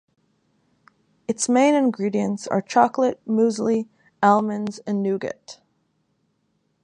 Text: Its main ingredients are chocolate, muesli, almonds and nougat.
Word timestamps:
Its 1.27 1.47
main 1.47 1.75
ingredients 1.75 2.47
are 2.47 2.59
chocolate, 2.59 3.21
muesli, 3.27 3.87
almonds 4.23 4.79
and 4.87 5.03
nougat. 5.03 5.59